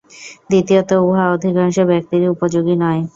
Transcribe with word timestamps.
দ্বিতীয়ত 0.49 0.89
উহা 1.03 1.25
অধিকাংশ 1.35 1.77
ব্যক্তিরই 1.91 2.27
উপযোগী 2.27 2.75
নয়। 2.75 3.01